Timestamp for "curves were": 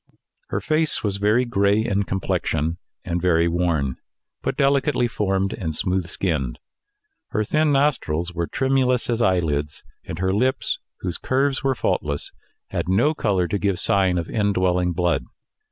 11.19-11.75